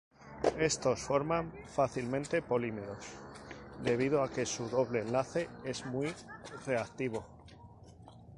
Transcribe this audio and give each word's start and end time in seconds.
Éstos 0.57 0.99
forman 0.99 1.53
fácilmente 1.67 2.41
polímeros 2.41 3.05
debido 3.83 4.23
a 4.23 4.31
que 4.31 4.47
su 4.47 4.67
doble 4.67 5.01
enlace 5.01 5.47
es 5.63 5.85
muy 5.85 6.11
reactivo. 6.65 7.23